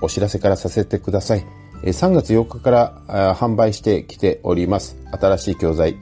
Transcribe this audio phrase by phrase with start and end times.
[0.00, 1.44] お知らせからさせてください。
[1.82, 4.96] 3月8日から販売してきております。
[5.12, 5.96] 新しい教材、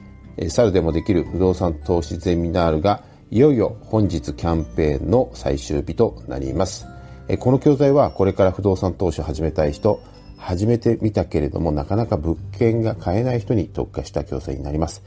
[0.49, 6.87] 猿でもできる不動産投資ゼミナールがいよいよ本日キャンペーンの最終日となります。
[7.39, 10.01] この教材はこれから不動産投資を始めたい人、
[10.37, 15.03] 始めてみたけれどもなかなか物件が買えない人に特化した教材になります。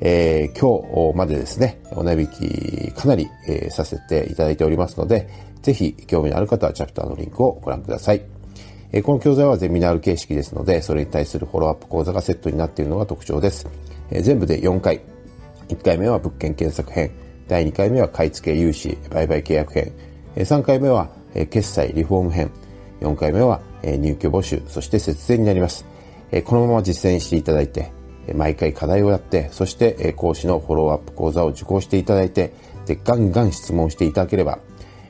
[0.00, 5.28] えー、今日までですね、お値引きかなり、えー、させていただいておりますので、
[5.64, 8.20] ぜひ興味のある方はチャプターのリンクをご覧ください。
[8.92, 13.66] え、この教材はゼミナール形式ですので、それに対するフォローアップ講座がセットになっているのが特徴です。
[14.10, 15.00] え、全部で4回。
[15.68, 17.10] 1回目は物件検索編。
[17.48, 19.90] 第2回目は買い付け融資、売買契約編。
[20.36, 22.50] えー、3回目は、え、決済リフォーム編。
[23.00, 25.86] 4回目は、え、入居募集、そして節税になります。
[26.30, 27.90] え、このまま実践していただいて、
[28.34, 32.52] 毎回課題をやって、そして講師のフォローアップ講座を受講していただいて、
[32.86, 34.58] で、ガンガン質問していただければ、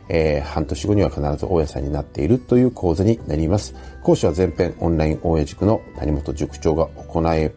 [0.08, 3.74] えー、半年後には必ず大家さんになっているという講座になります。
[4.02, 7.50] 講師は全編オンライン大家塾の谷本塾長が行い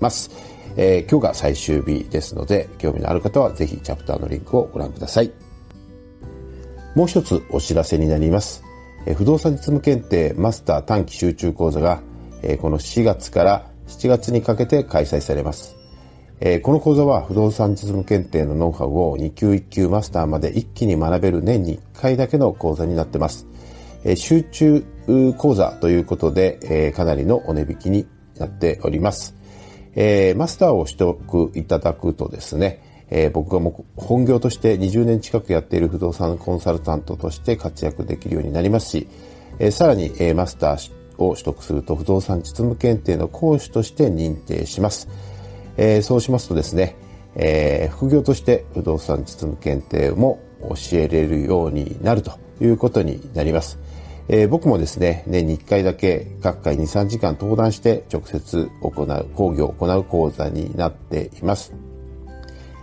[0.00, 0.30] ます。
[0.76, 5.32] えー、今日が最終日ですので、興味のある方はぜひチャプターのリンクをご覧ください。
[6.94, 8.62] もう一つお知らせになります。
[9.06, 12.00] えー、不動産実務検定マスター短期集中講座が、
[12.42, 15.77] えー、この4月から7月にかけて開催されます。
[16.40, 23.46] えー、この講座は不動産実務検定のノウハウを2級1級マスターまで一気に学べる年に1回だけの講座になってます。
[24.04, 24.84] えー、集中
[25.36, 28.06] 講座ということで、えー、かなりのお値引きに
[28.38, 29.38] なっております。
[30.00, 39.08] えマスターを取得いただくとですね、え僕がもう本業として20年近くやっている不動産コンサルタントとして活躍できるようになりますし、
[39.58, 45.08] えさらに、えマスターを取得すると不動産実務検定の講師として認定します。
[45.78, 46.96] えー、そうしますとですね、
[47.36, 53.78] えー、副業として不動産実務検定も教えれるようになるということになります。
[54.30, 61.72] えー、僕もですね、年に1回だけ各回2、3時間登壇して直接行う、講義を行う講座になっています。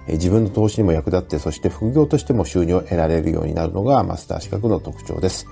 [0.08, 5.46] え、自分の投資にも役立って、そして副業としても収入を得られるようになるのがマスター資格の特徴です。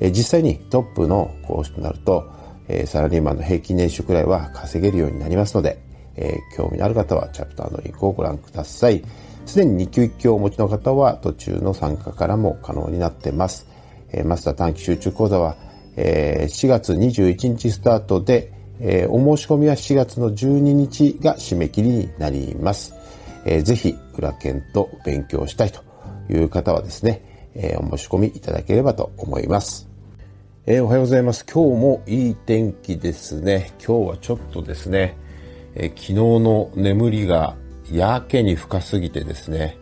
[0.00, 2.28] え実際にトップの講師となると、
[2.68, 5.81] えサラリーマンの平均年収くらいは稼げるようになりますので、
[6.16, 9.02] え興味のある方はチャプターのリンクをご覧ください。
[9.46, 13.66] すでに2級1級をお持ちの方は途中の参加からも可能になっています。
[14.12, 15.56] えマスター短期集中講座は、
[15.96, 22.94] え4月21日スタートで、えお申し込みは4月の12日が締め切りになります。
[23.44, 25.80] えー、ぜひ、裏剣と勉強したいと
[26.30, 29.88] いう方はですね、えお申し込みいただければと思います。
[30.64, 31.44] えー、おはようございます。
[31.44, 33.72] 今日もいい天気ですね。
[33.84, 35.16] 今日はちょっとですね、
[35.74, 37.56] えー、昨日の眠りが
[37.90, 39.76] やけに深すぎてですね、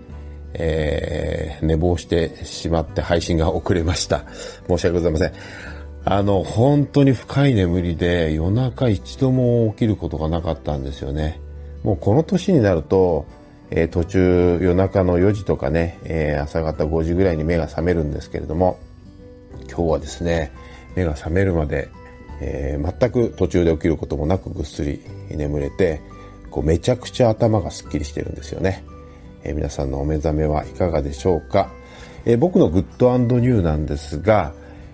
[0.54, 4.24] えー、寝坊してしまって配信が遅れました。
[4.68, 5.32] 申し訳ございません。
[6.04, 11.40] あの、本当に深い眠りで夜中一度も起きることがなかったんですよね。
[11.82, 13.26] もうこの年になると、
[13.70, 18.78] えー、途中夜中の4時とかね、えー、朝方5時ぐらいに目が覚めるんですけれども、
[19.68, 20.52] 今日はですね、
[20.96, 21.88] 目が覚めるまで、
[22.40, 26.00] えー、全く途中で起きることもなくぐっすり眠れて
[26.50, 28.84] こうめちゃくちゃ頭がすっきりしてるんですよね、
[29.44, 31.70] えー、皆さんのお目覚めはいかがでしょうか、
[32.24, 34.52] えー、僕のグッドニューなんですが、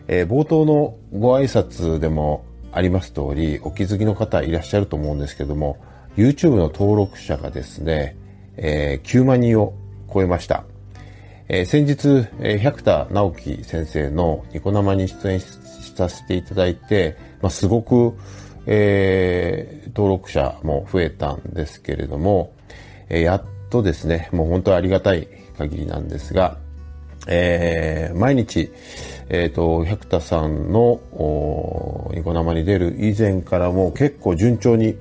[0.09, 5.79] え冒頭のご挨拶でもあります通りお気づきの方いらっしゃると思うんですけども
[6.17, 8.17] YouTube の登録者がですね、
[8.57, 9.75] え9万人を
[10.13, 10.65] 超えました。
[11.49, 18.19] えー、先日、えー、百田直樹先生のニコ生に出演させていただいて、まあ、すごく、
[18.67, 22.53] えー、登録者も増えたんですけれども、
[23.09, 26.59] えー、やっとですね、もう本当にありがたい限りなんですが、
[27.29, 28.73] えー、毎日、
[29.29, 31.01] えっ、ー、と、百田さんの
[32.13, 34.97] ニコ生に出る以前からも結構順調に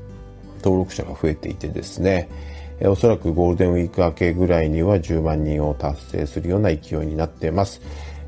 [0.63, 2.29] 登録者が増えていてですね、
[2.79, 7.81] えおそらくゴールデンウィーク明けぐらいには10万人を達成するような勢いになっています。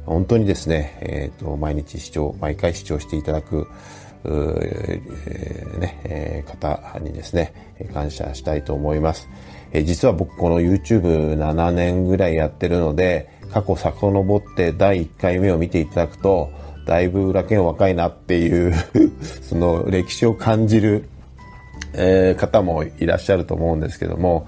[0.07, 3.67] 本当にですね、えっ、ー、と、毎日視聴、毎回視聴していただく、
[4.27, 7.53] ね、え、方にですね、
[7.94, 9.27] 感謝したいと思います。
[9.71, 16.50] え、実は僕この YouTube7 年ぐらいやってるので、過去遡って第1回目を見ていただくと、
[16.85, 18.74] だいぶ裏剣若いなっていう
[19.44, 21.09] その歴史を感じる、
[21.94, 24.47] え、方もいらっしゃると思うんですけども、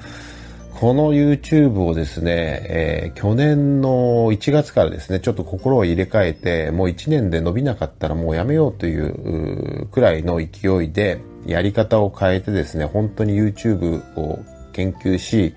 [0.80, 2.32] この YouTube をですね、
[2.70, 14.40] えー、去年の1月からですね、ちょっと心を入れ替えて、もう1年で伸びなかったらもうやめようというくらいの勢いで、やり方を変えてですね、本当に YouTube を
[14.72, 15.54] 研究し、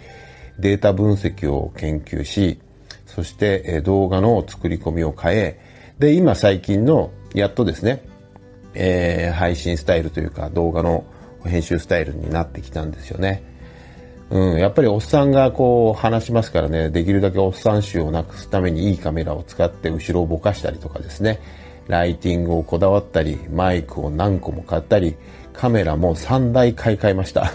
[0.58, 2.58] データ分析を研究し、
[3.06, 5.60] そして動画の作り込みを変え、
[6.00, 8.02] で、今最近の、やっとですね、
[8.74, 11.04] えー、配信スタイルというか動画の
[11.44, 13.51] 編集スタイルになってきたんですよね。
[14.32, 21.38] うん、やっぱりおっさんがこう話しますからね、できるだけおっさん臭をなくすためにいいカメラを使って後ろをぼかしたりとかですね、
[21.87, 25.17] ライティングをこだわったり、マイクを何個も買ったり、
[25.52, 27.52] カメラも3台買い替えました。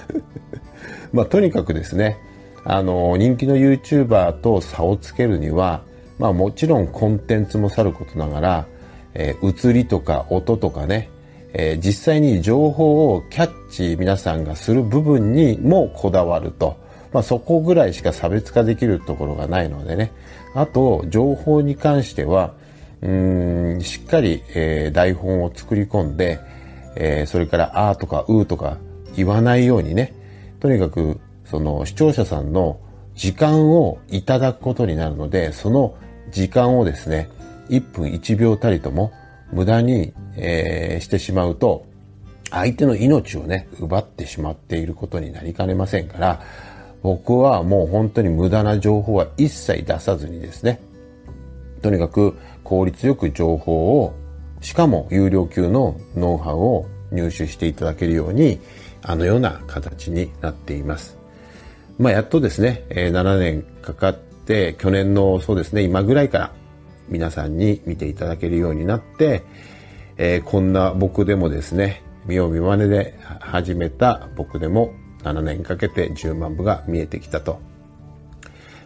[1.12, 2.20] まあとにかくですね、
[2.64, 5.82] あの、人気の YouTuber と差をつけるには、
[6.20, 8.66] まあもちろんコンテンツもさることながら、
[9.16, 11.10] えー、映りとか音とかね、
[11.54, 16.78] えー、実際に情報をキャッチ皆さんがする部分にもこだわると。
[17.14, 20.12] まあ、そこぐらいしか差別化できるところがないのでね。
[20.54, 22.54] あと、情報に関しては、
[23.02, 26.40] うん、しっかり、えー、台本を作り込んで、
[26.96, 28.78] えー、それからあーとかうーとか
[29.16, 30.14] 言わないようにね、
[30.60, 32.80] とにかく、その視聴者さんの
[33.16, 35.96] 時間をいただくことになるので、その
[36.32, 37.30] 時間をですね、
[37.70, 39.12] 1分1秒たりとも
[39.52, 41.86] 無駄に、えー、してしまうと、
[42.50, 46.42] 相手の命をね、奪ってしまっていることになりかねませんから、
[47.02, 50.80] 僕はもう本当に無駄な情報は一切出さずにですね、
[51.82, 54.14] とにかく効率よく情報を、
[54.62, 58.60] しかも有料級のノウハウを入手していただけるように、
[59.04, 61.18] あのような形になっています。
[62.00, 66.52] まあ、やっとですね、7年かかって、去年のそうですね、今ぐらいから
[67.09, 69.44] 皆さんに見ていただけるようになって、
[70.18, 74.94] えー、こんな僕でもですね、見よう見まねで始めた僕でも
[75.24, 77.59] 7年かけて10万部が見えてきたと。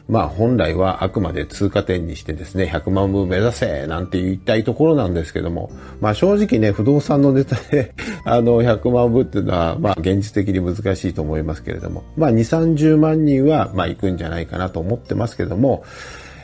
[0.08, 5.72] まあ本来はあくまで通過点にしてですね、100万部目指せなんて言いたいところなんですけども、
[6.02, 7.94] まあ正直ね、不動産のネタで
[8.26, 15.84] あの、100万部っていうのは、まあ現実的に難しいと思いますけれども、まあ2、30万人は、まあ行くんじゃないかなと思ってますけども、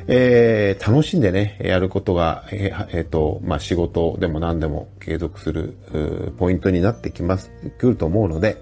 [0.10, 5.76] えー、楽しんでね、やることが、えっ、ー、と、まあ、仕事でも何でも継続する、
[6.38, 8.62] ポイントになってきます、くると思うので、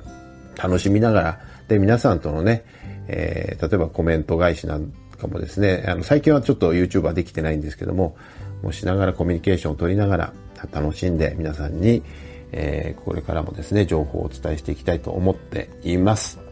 [0.56, 2.64] 楽しみながら、で、皆さんとのね、
[3.08, 8.16] えー、例えばコメント返しなんかもですね、あの、最近はちょっと YouTuber できてないんですけども、
[8.64, 10.34] もしながらコミュニケーションを取りながら、
[10.72, 12.02] 楽しんで皆さんに、
[12.52, 16.45] えー、これからもですね、情報をお伝えしていきたいと思っています。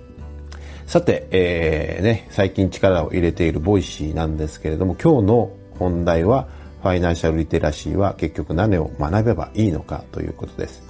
[0.86, 6.48] さて、えー、ね、最近力を入れている Voicy なんですけれども、今日の本題は、
[6.82, 10.84] ファイナンシャルリテラシーは結局何を学べばいいのかということです。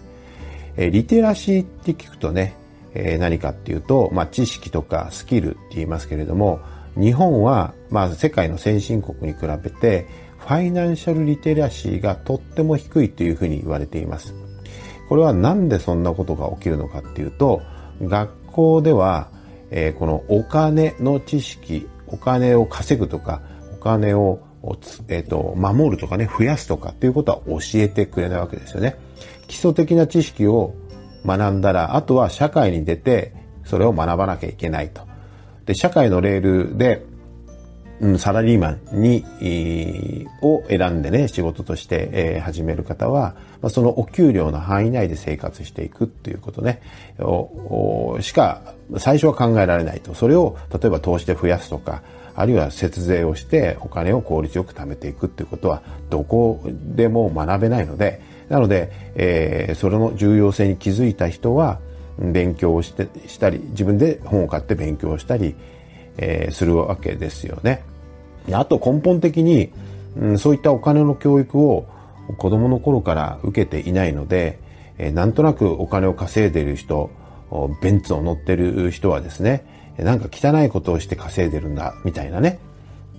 [0.76, 2.56] えー、リテラシーって聞くとね、
[2.96, 6.60] えー、何かっていうと、まあ、知識とかスキルって言いますけれども、
[6.96, 10.08] 日本は、まあ、世界の先進国に比べて、
[10.40, 14.34] ファイナンシャルリテラシーがとっても低いというふうに言われています。
[15.08, 17.62] これはなんでそんなことが起きるのかっていうと、
[18.02, 19.30] 学校では
[19.76, 23.42] え、このお金の知識、お金を稼ぐとか、
[23.74, 24.40] お金を、
[25.10, 28.96] えっ、ー、と、守るとかね、増やすとかっていうことは教えてくれないわけですよね。
[29.48, 30.76] 基礎的な知識を
[31.26, 33.34] 学んだら、あとは社会に出て、
[33.66, 35.02] それを学ばなきゃいけないと。
[35.66, 37.04] で、社会のレールで、
[38.02, 46.82] うん、サラリーマンに、を選んでね、仕事として、えー、始める方は、まあ、そのお給料の範囲内で生活していくっていうことね、
[48.22, 50.14] しか最初は考えられないと。
[50.14, 52.02] それを例えば投資で増やすとか、
[52.36, 61.80] あるいは節税をしてお金を効率よく貯めていくっていうことはどこでも学べないので、なので、えー、それの重要性に気づいた人は
[62.18, 65.56] 勉強をしてしたり、自分で本を買って勉強したり、
[66.18, 67.84] えー、するわけですよね。
[68.52, 69.72] あと根本的に、
[70.18, 71.86] うん、そういったお金の教育を
[72.38, 74.60] 子供の頃から受けていないので、
[74.98, 77.10] えなんとなくお金を稼いでいる人、
[77.82, 79.66] ベンツを乗ってる人はですね、
[79.98, 82.60] なんか汚いことをして稼いでるんだ、みたいなね。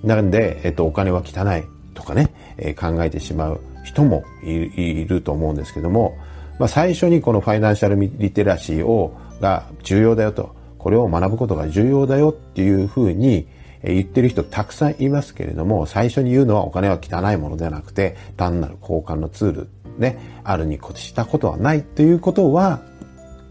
[0.03, 6.17] なんで、えっと、お金は汚いとかね、え考えてしまう人もいると思うんですけども、
[6.59, 10.55] まあ、最初にこのファイナンシャルリテラシーを、が重要だよと、
[10.85, 13.49] これを学ぶことが重要だよっていうふうに、
[13.83, 22.83] 言ってる人たくさんいますけれども、最初に言うのはお金は汚いものではなくて、単なる交換のツール、ね、あるに越したことはないということは、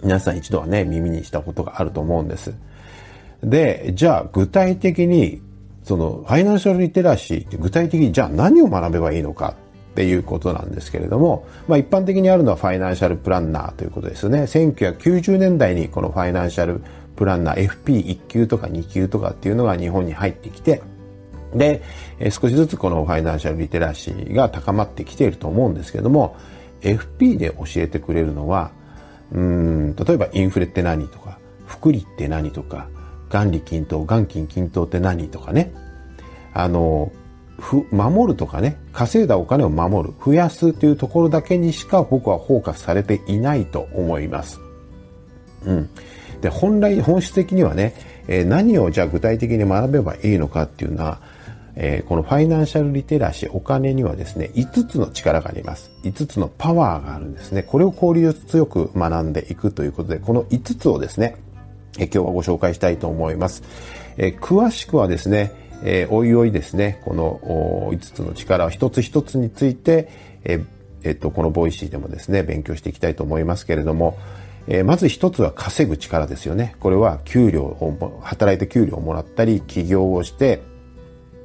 [0.03, 2.53] 皆さん一度はね、耳にしたことがあると思うんです。
[3.41, 5.41] で、じゃあ具体的に、
[5.83, 9.55] その、ファイナンシャルリテラシーって具体的にじゃあ何を学べばいいのか
[9.93, 14.43] っていうことなんですけれども、まあ、一般的にあるのはファイナンシャルプランナーということですね。
[14.43, 16.81] 1990年代にこのファイナンシャル
[17.15, 20.81] プランナー FP1 級とか2級とかっていうのが日本に入ってきて、
[21.53, 21.83] で、
[22.31, 26.35] 少しずつこのファイナンシャルリテラシーが高まってきていると思うんですけども、
[26.81, 28.71] FP で教えてくれるのは、
[29.31, 32.87] うん、例えばインフレって何とか、福利って何とか、
[33.29, 35.73] 元利均等、元金均等って何とかね。
[36.53, 37.11] あの、
[37.59, 44.59] ふ、守るとかね、稼いだお金を守る、増やすというところだけにしか僕はフォーカスされていないと思います。
[45.65, 45.89] うん。
[46.43, 47.95] で、本来、本質的にはね、
[48.27, 51.21] え、何をじゃあ具体的に学べばいいのかっていうのは、
[51.75, 55.89] え、このファイナンシャルリテラシー、お金にはですね、5つの力があります。
[56.03, 57.63] 5つのパワーがあるんですね。
[57.63, 61.37] これを効率強く学んでいくということで、この5つをですね、
[61.97, 63.63] え、今日はご紹介したいと思います。
[64.17, 65.51] え、詳しくはですね、
[65.85, 67.39] え、おいおいですね、この
[67.93, 70.09] 5つの力を一つ一つについて、
[70.43, 70.61] え
[71.03, 74.17] えっと、この Voicy でもですね、勉強していきたいと思いますけれども、
[74.67, 76.75] えー、まず一つは稼ぐ力ですよね。
[76.79, 80.61] これは給料を、働いて給料をもらったり、起業をして、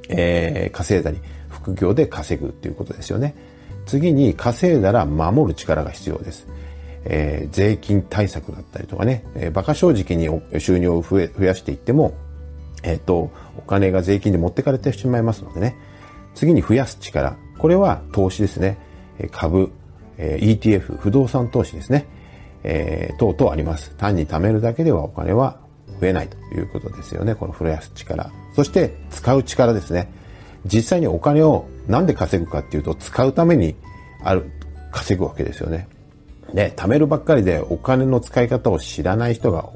[0.09, 3.35] えー、稼いだり、副業で稼ぐっていうことですよね。
[3.85, 6.47] 次に稼いだら守る力が必要です。
[7.05, 12.13] えー、税金対策だったりとかね、えー、馬鹿正直に収入を増え増やしていっても、
[12.83, 15.75] えっ、ー、と、お金が税金で持ってかれてしまいますのでね。
[16.35, 17.35] 次に増やす力。
[17.57, 18.77] これは投資ですね。
[19.31, 19.71] 株、
[20.17, 22.05] ETF、不動産投資ですね。
[22.63, 23.91] えー、等々あります。
[23.97, 25.57] 単に貯めるだけではお金は
[25.99, 27.35] 増えないということですよね。
[27.35, 28.31] この増やす力。
[28.55, 30.11] そして使う力ですね。
[30.65, 33.75] 実際にお金をなんで稼ぐかっていうと使うために
[34.23, 34.51] ある、
[34.91, 35.87] 稼ぐわけですよね。
[36.53, 39.69] で、貯めるばっかりでお金の使い方を知らない人が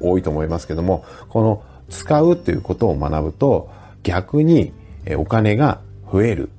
[0.00, 3.70] 多いと思いますけども、この使うということを学ぶと
[4.02, 4.72] 逆に
[5.16, 5.80] お金が
[6.12, 6.50] 増える、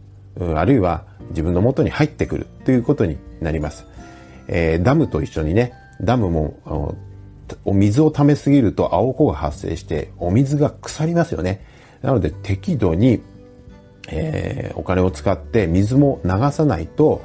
[0.56, 3.86] あるいは自分の元に入ってくるということになります。
[4.48, 6.96] えー、ダムと一緒にね、ダムも、
[7.66, 11.66] お水を溜めすぎると青子が発生してお水が腐りますよね。
[12.02, 13.22] なので適度に、
[14.08, 17.22] えー、お金を使って水も流さないと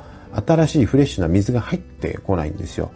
[0.46, 2.90] 新しいフレッシュな水が入ってこないんですよ。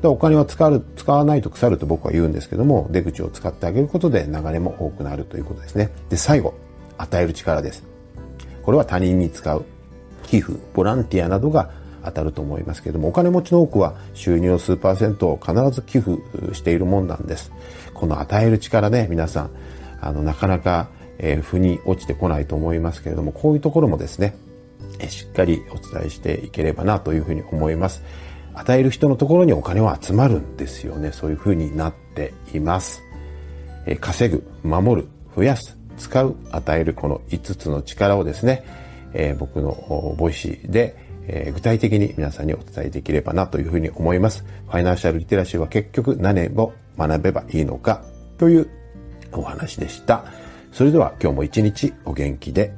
[0.00, 5.90] でお金は使う使わないと腐ると僕は言うんですけども出口を使ってあげることで流れも多くなるということですね。
[6.08, 6.54] で最後
[6.98, 7.84] 与える力です。
[8.62, 9.64] これは他人に使う
[10.24, 11.70] 寄付ボランティアなどが
[12.04, 16.20] 当たると思いますけれども、お金持ちの多くは収入の数パーセントを必ず寄付
[16.54, 17.52] しているもんなんです。
[17.94, 19.50] この与える力ね、皆さん、
[20.00, 24.34] あの、なかなか、えー、腑に落ちてこないと思いますけれども、こういうところもですね、
[24.98, 28.02] えしっかりお伝えしていければなというふうに思います。
[28.54, 31.12] 与える人のところにお金は集まるんですよね。
[31.12, 33.02] そういうふうになっています。
[33.86, 38.64] え稼ぐ、守る、増やす、使う、与えるこの5つの力をですね、
[39.14, 40.96] えー、僕の Voicy で
[41.28, 44.44] えー、具体的に皆さんにお伝えできればなというふうに思います。
[44.66, 48.04] ファイナンシャルリテラシーは結局何を学べばいいのか
[48.38, 48.68] という
[49.32, 50.24] お話でした。
[50.72, 52.74] それでは今日も一日お元気で